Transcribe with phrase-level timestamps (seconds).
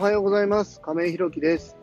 [0.00, 0.80] はようございます。
[0.80, 1.76] 亀井弘樹です。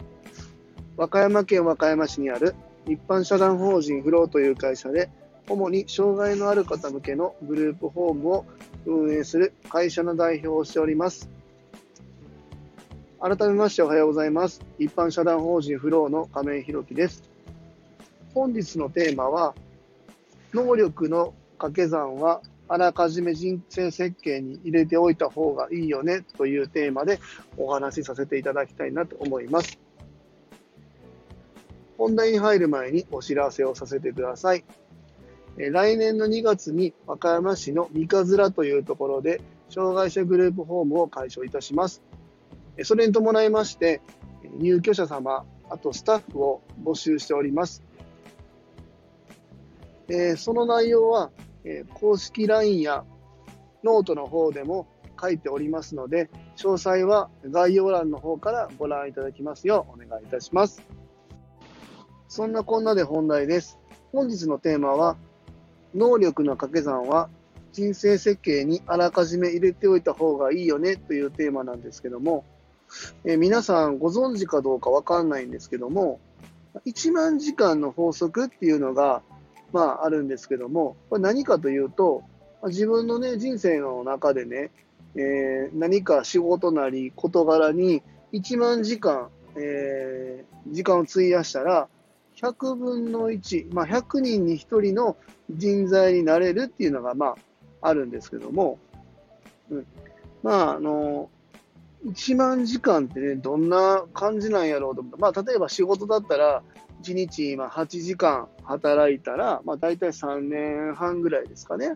[0.95, 2.55] 和歌山県和歌山市にある
[2.87, 5.11] 一般社団法人フローという会社で、
[5.47, 8.45] 主に障害のある方向けのグループホームを
[8.87, 11.29] 運営する会社の代表をしております。
[13.21, 14.65] 改めましておはようございます。
[14.79, 17.21] 一般社団法人フローの亀井弘樹です。
[18.33, 19.53] 本日のテーマは、
[20.55, 27.19] 能力の掛け算はあらかじめ人生設計に入れておいた方がいいよねというテーマで
[27.57, 29.79] お話しさせていただきたいなと思います。
[31.97, 34.63] 本題に入る前にお知らせをさせてください。
[35.57, 42.03] 来年の2月に和歌山市の三日面というところで障害者グループホームを開所いたします。
[42.83, 44.01] それに伴いまして
[44.59, 47.83] 入居者様、あとスタッフを募集しております。
[50.09, 51.31] えその内容は、
[51.67, 53.03] えー公式 LINE や
[53.83, 54.87] ノートの方でも
[55.19, 60.81] 書いておりますので、詳細は概要欄の方からご覧いただきますようお願いいたします。
[62.29, 63.79] そんなこんなで本題です。
[64.13, 65.17] 本日のテーマは、
[65.93, 67.29] 能力の掛け算は
[67.73, 72.45] 人生設計にあらかじめ入れておいた方がいいよねというテーマなんですけども、
[73.25, 76.19] えー皆さんご存知かどうかわかんないんですけども、
[76.85, 79.23] 1万時間の法則っていうのが、
[79.71, 82.23] まああるんですけども、これ何かというと、
[82.65, 84.71] 自分のね、人生の中でね、
[85.15, 88.01] えー何か仕事なり事柄に
[88.33, 91.87] 1万時間、えー時間を費やしたら、
[92.37, 95.17] 100分の1、まあ、100人に1人の
[95.49, 97.35] 人材になれるっていうのが、まあ、
[97.81, 98.77] あるんですけども、
[99.71, 99.85] うん。
[100.43, 101.29] まあ、あの、
[102.05, 106.63] 1万時間ってね、どんな感じなんやろうと思って、まあ、例えば仕事だったら、
[107.03, 111.93] 1日今8時間働いたら、まあ、大体3年半ぐらいですかね。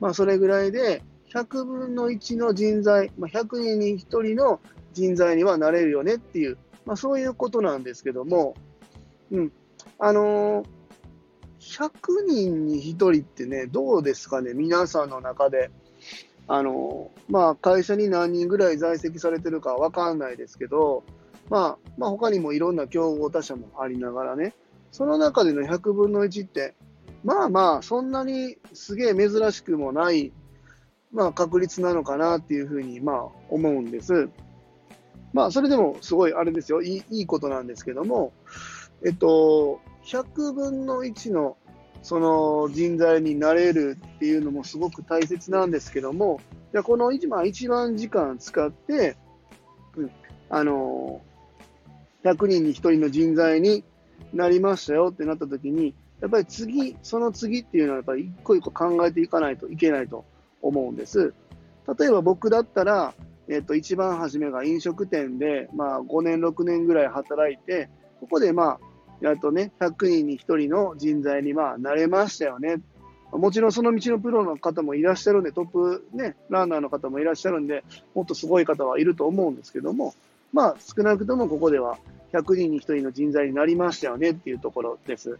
[0.00, 4.60] まあ、それぐらいで、100分の1の人材、まあ、100人に1人の
[4.92, 8.54] 人材にはなれるよねっていう、まあ、そういうことなんですけども、
[9.30, 9.52] うん。
[9.98, 10.66] あのー
[11.62, 15.70] 100人に1人ってね、どうですかね、皆さんの中で。
[16.48, 21.04] あのまあ、会社に何人ぐらい在籍されてるかわかんないですけど、
[21.48, 24.54] まあ、まあ、他にもいろんな競合他社もありながらね、
[24.90, 26.74] その中での100分の1って、
[27.24, 30.32] まあまあ、そんなにすげえ珍しくもない、
[31.12, 34.28] まあ、確率なのかなっていうふうに、まあ、思うんです。
[35.32, 38.32] まあ、それでもすごいあれですよ、いいいいことなんですけども、
[39.04, 41.56] えっと、100分の1の
[42.02, 46.40] その人材になれるっていうのもすごく大切なんですけども、
[46.72, 49.16] じゃこの一番一番時間使って、
[49.96, 50.10] うん、
[50.50, 51.20] あの、
[52.24, 53.84] 100人に1人の人材に
[54.32, 60.24] なりましたよってなった時に、やっぱり次、その次っていうのはやっぱり一個一個考えていかないといけないと
[60.60, 61.34] 思うんです。
[61.98, 63.14] 例えば僕だったら、
[63.48, 67.88] えっと、一番初めが飲食店で、まあ5年、6年ぐらい働いて、
[68.20, 68.80] ここでまあ、
[69.22, 72.80] やっとね、100人に1人の人材にまあなれましたよね。
[73.30, 77.84] もちろんその道のプロの方もいらっしゃるんで、トップね、ランナーの方もいらっしゃるんで、
[78.14, 80.14] もっとすごい方はいると思うんですけども、
[80.52, 81.98] まあ少なくともここでは
[82.32, 85.38] 100人に1人の人材になりましたよねっていうところです。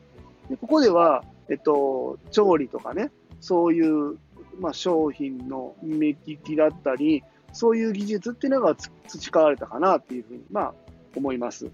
[0.48, 3.10] でここでは、えっと、調理とかね、
[3.41, 4.16] そういう、
[4.60, 8.75] まあ、商品の目利きだったり、そういう技術っていうのが
[9.09, 10.75] 培われたかなっていうふうに、まあ、
[11.16, 11.69] 思います。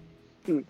[0.47, 0.65] うん。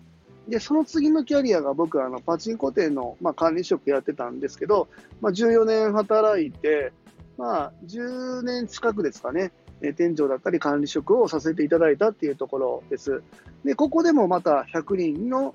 [0.50, 4.88] で、その次のキャリアが僕、あの、パチンコ店の、まあ、管理職やってたんですけど、
[5.20, 6.92] まあ、14年働いて、
[7.38, 13.22] まあ、10年近くですかね、え店長だったり管理職をさせていただいたっていうところです。
[13.64, 15.54] で、ここでもまた100人の、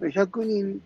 [0.00, 0.80] 100人、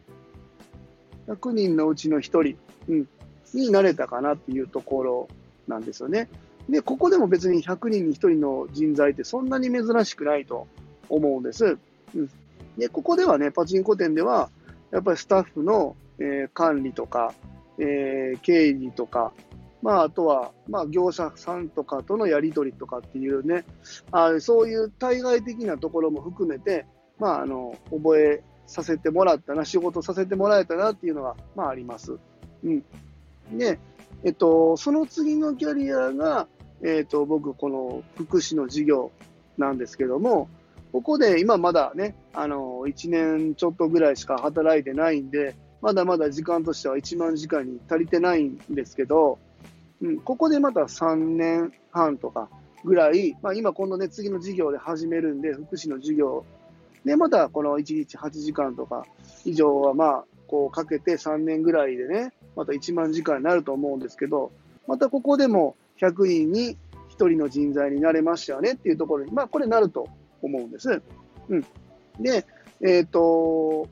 [1.28, 2.56] 100人のうちの1人、
[2.88, 3.08] うん、
[3.52, 5.28] になれたかなっていうところ
[5.68, 6.30] なんですよね。
[6.70, 10.66] で、ここでも別に100人に1人の人材ってそんなに珍しくないと
[11.10, 11.76] 思うんです。
[12.14, 12.30] うん、
[12.76, 14.50] で、ここではね、パチンコ店では、
[14.90, 17.32] やっぱりスタッフの、えー管理とか、
[17.78, 19.32] えー経理とか、
[19.82, 23.64] まあ、あとは、まあ、業者さんとかとのやり取りとかっていうね、
[24.12, 26.86] あそういう対外的なところも含めて、
[27.18, 32.18] まあ、あの、覚えさせてもらったな、仕事させてもらえたなっていうのが、まあ、あります。
[32.64, 32.84] うん。
[33.56, 33.78] で、
[34.22, 36.46] えっと、その次のキャリアが、
[36.82, 39.10] えっと、僕、この福祉の事業
[39.56, 40.48] なんですけども、
[40.92, 49.38] ここで今まだね、あの、1年ちょっとぐらいしか働いてないんで、まだまだ時間としては1万時間に足りてないんですけど、
[50.02, 52.48] うん、ここでまた3年半とか
[52.84, 56.44] ぐらい、まあ、今今度ね、次の授業で始めるんで、福祉の授業
[57.04, 59.06] で、またこの1日8時間とか
[59.44, 64.50] 以上はまあ、こうかけて3年ぐらいでね、また1万時間になると思うんですけど、
[64.88, 66.76] またここでも100人に
[67.10, 70.08] 1人の人材になれましたよねっていうところに、まあこれなると
[70.42, 71.02] 思うんです。
[71.48, 71.64] うん。
[72.20, 72.46] で、
[72.80, 73.88] えっ、ー、と、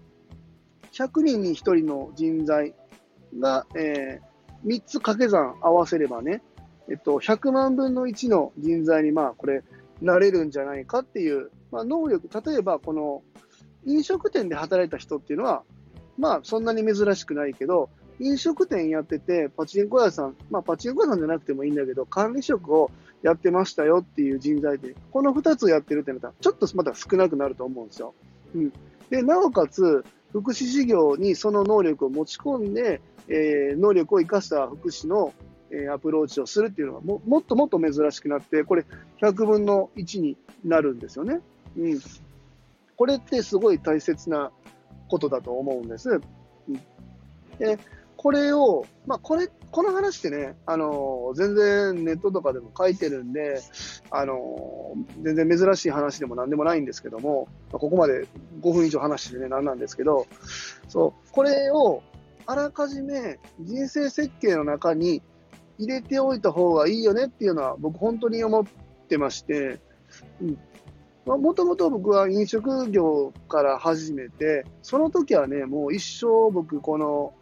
[0.92, 2.74] 100人に1人の人材
[3.38, 6.42] が、えー、3つ掛け算合わせればね、
[6.90, 9.62] えっと、100万分の1の人材に、まあ、これ、
[10.00, 13.22] なれるんじゃないかっていう、まあ、能力、例えば、この、
[13.84, 15.62] 飲食店で働いた人っていうのは、
[16.16, 17.90] まあ、そんなに珍しくないけど、
[18.20, 22.90] 飲食店やってて、パチンコ屋さん、まあ、パチンコ屋さんじゃなくてもいいんだけど、管理職を
[23.22, 28.14] やってましたよっていう人材で、この2つやってるってなったら、ちょっとまた少なくなると思うんですよ。
[28.54, 28.72] うん。
[29.10, 35.32] で、なおかつ、福祉事業にその能力を持ち込んで、えー、能力を生かした福祉の、
[35.70, 38.84] えー、アプローチをするっていうのがももっともっと珍しくなって、これ
[39.20, 41.40] 100分の1になるんですよね。
[41.76, 41.98] うん。
[42.96, 44.50] これってすごい大切な
[45.08, 46.10] ことだと思うんです。
[46.68, 46.80] うん、
[47.58, 47.78] で
[48.16, 53.60] これを、まあ、これっ、この話ってね、あの全然ネットとかでも書いてるんで、
[54.10, 58.26] あの全然珍しい話でもなんでもないんですけども、ここまで
[58.60, 60.26] 5分以上話してね、なんなんですけど、
[60.88, 62.02] そう、これを
[62.46, 65.22] あらかじめ人生設計の中に
[65.78, 68.64] 入れておいた方がいいよねっていうのは僕本当に思っ
[69.08, 69.80] てまして、
[70.40, 70.58] うん。
[71.36, 77.34] もともと僕は飲食業から始めて、その時はね、もう一生僕この、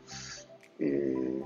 [0.80, 1.44] えー、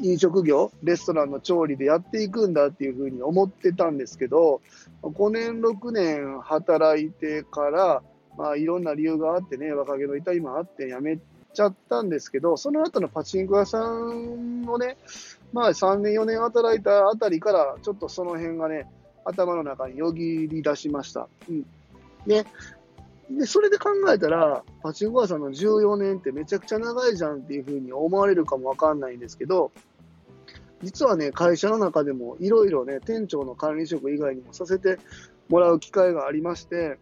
[0.00, 4.60] 飲食業、レストランの調理でやっていくんだっていうふうに思ってたんですけど、
[5.02, 8.02] 5年、6年働いてから、
[8.36, 11.18] まあ、いろんな理由があってね、若気の至りもあって辞め
[11.52, 14.96] ちゃったんですけど、その後のパチンコ屋さんのね、
[15.52, 18.90] まあ3年、4年働いたあたりから、ちょっとその辺がね、
[19.24, 21.28] 頭の中によぎり出しました。
[21.48, 21.66] うん。
[22.26, 22.46] で、
[23.30, 29.72] で、それで考えたら、パチンコ屋さんの14年ってめちゃくちゃ長いじゃんっていうふうに思われるかもわかんないんですけど、
[30.82, 34.98] 実はね、会社の中でもいろいろね、店長の管理職以外にもさせて
[35.48, 36.98] もらう機会がありまして、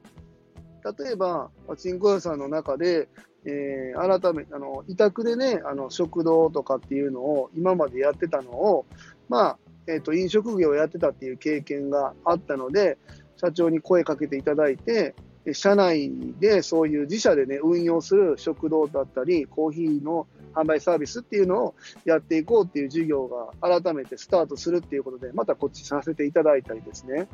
[0.99, 3.09] 例えば、パチンコ屋さんの中で、
[3.47, 8.87] えー、改め、あの、委託でね、あの、食堂とかっていうのを今までやってたのを、
[9.29, 12.99] まあ、えっ、ー、と、飲食業をやってたっていう経験があったので、
[13.37, 15.15] 社長に声かけていただいて、
[15.55, 16.11] 社内
[16.41, 21.75] でそういう自社でね、運用する食堂だったり、コーヒーの販売サービスっていうのを
[22.05, 27.29] やっていこうっていう事業が改めてスタートするっていうことで、またこっちさせていただいたりですね。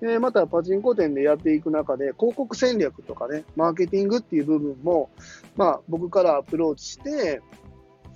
[0.00, 5.10] で、またパチンコ店でやっていく中で、広告戦略とかね、マーケティングっていう部分も、
[5.56, 7.42] まあ僕からアプローチして、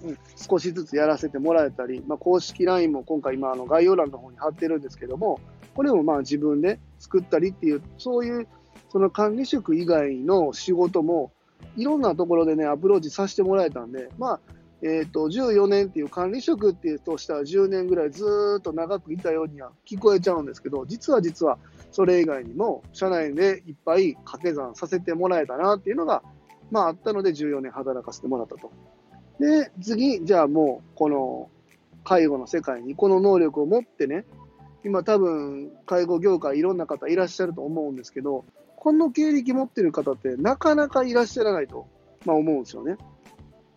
[0.02, 5.40] うん、少しずつやらせてもらえたり、まあ、公式 LINE も今回今あの概要欄の方に貼ってるんですけども、
[5.74, 8.48] これもまあ自分で作ったりっていう、そういう
[8.94, 11.32] その管理職以外の仕事も、
[11.76, 14.40] いろんなところでね、アプローチさせてもらえたんで、まあ、
[14.82, 18.24] えっ、ー、と、14年っていう管理職っていうとしたら10年ぐらいず
[18.60, 21.58] っと長くいたようには聞こえちゃうんですけど、実は実は
[21.90, 26.22] それ以外にも、社内でいっぱい掛け算させてもらえたなっていうのが、
[26.70, 28.70] まああったので14年働かせてもらったと。
[29.40, 31.50] で、次、じゃあもう、この
[32.04, 34.24] 介護の世界にこの能力を持ってね、
[34.84, 38.44] 今多分介護業界いろんな方いらっしゃると思うんですけど、
[38.84, 41.88] この経歴持ってる方ってなかなかいらっしゃらないと、
[42.26, 42.98] まあ、思うんですよね。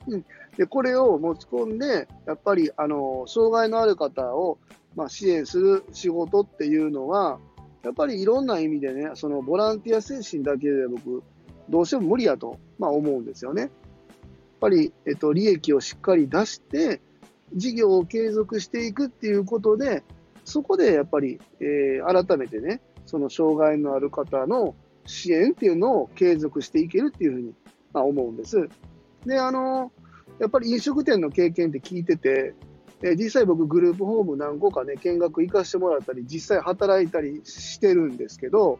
[0.05, 0.25] うん、
[0.57, 4.57] でこれを持ち込んで、やっぱりあの障害のある方を、
[4.97, 7.39] まあ、支援する仕事っていうのは、
[7.83, 11.23] やっぱりいろんな意味でね、そのボランティア精神だけで僕、
[11.69, 13.61] どうしても無理やと、まあ、思うんですよね。
[13.61, 13.69] やっ
[14.59, 16.99] ぱり、えっと、利益をしっかり出して、
[17.55, 20.03] 事業を継続していくっていうことで、
[20.43, 24.75] そこでやっぱり、えー、改めてね、その障害のある方の
[25.07, 27.53] 支援っていうのを継続していけるっていうふうに、
[27.93, 28.69] まあ、思うんです。
[29.25, 29.91] で、あの、
[30.39, 32.53] やっぱり飲食店の経験って聞いてて、
[33.03, 38.79] え実際僕グループホーム何個かね、見学行かしてもらったり、実際働いたりしてるんですけど、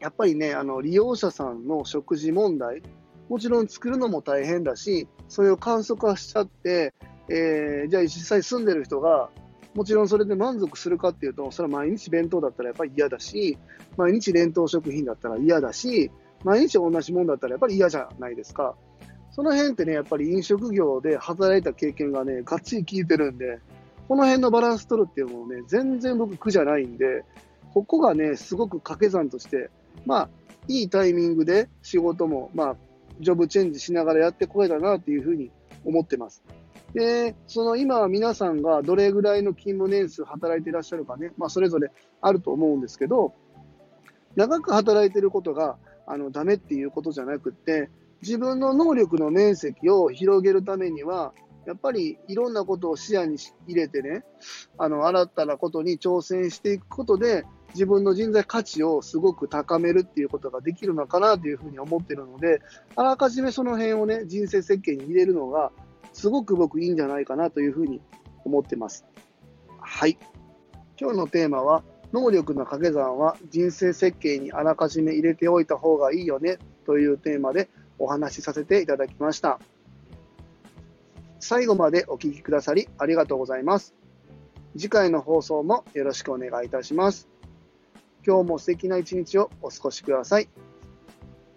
[0.00, 2.82] やっぱりね、あの、利用者さんの食事問題、
[3.28, 6.94] もちろん作るのも大変だし、それを観測化しちゃって、
[7.28, 9.30] えー、じゃあ実際住んでる人が
[9.74, 13.58] もちろんそれで満足するかっていうと、それは毎日弁当だったらやっぱり嫌だし、
[13.96, 16.10] 毎日冷凍食品だったら嫌だし、
[16.44, 18.74] 毎日同じもんだったらやっぱり嫌じゃないですか。
[19.30, 23.60] その辺ってね、やっぱり飲食業で働いた経験がね、がっちり効いてるんで、
[24.08, 27.24] この辺のバランス取るっていうのもね、全然僕苦じゃないんで、
[27.72, 29.70] ここがね、すごく掛け算として、
[30.04, 30.28] まあ、
[30.68, 32.76] いいタイミングで仕事も、まあ、
[33.20, 35.50] ジョブチェンジしながらやってこれたなっていうふうに
[35.84, 36.42] 思ってます。
[36.94, 43.34] で、その今皆さんがどれぐらいの勤務年数働いていらっしゃるかね、まあそれぞれあると思うんですけど、
[44.36, 51.32] 長く働いてることがあのダメっていうことじゃなくって、自分の能力の面積を広げるためには、
[51.66, 54.24] やっぱりいろんなことを視野に入れてね、
[54.78, 57.44] あの、新たなことに挑戦していくことで、
[57.74, 62.60] 自分の人材価値をすごく高めるっていうことができるのかなというふうに思ってるので、
[62.96, 65.72] あらかじめその辺をね、人生設計に入れるのが、
[66.12, 68.00] すごく僕いいんじゃないかなというふうに
[68.44, 69.04] 思ってます。
[69.80, 70.18] はい。
[71.00, 79.58] 今日のテーマは、能力の掛け算は人生設計にあらかじめ入れておいた方がいいよねというテーマでお話しさせていただきました。
[81.40, 83.94] 最後までお聴きくださりありがとうございます。
[84.76, 87.28] 次回の放送もよろしくお願いいたします。
[88.26, 90.48] 今日も素敵な一日をお過ごしください。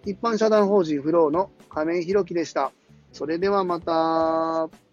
[0.06, 2.72] 一般社団法人フローの亀井宏樹でした。
[3.16, 4.85] それではまた。